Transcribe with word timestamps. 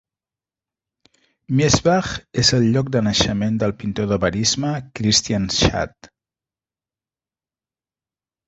Miesbach 1.59 2.13
és 2.43 2.49
el 2.59 2.65
lloc 2.75 2.89
de 2.95 3.03
naixement 3.09 3.59
del 3.65 3.75
pintor 3.83 4.09
de 4.13 4.19
verisme 4.25 4.73
Christian 5.01 5.47
Schad. 5.59 6.11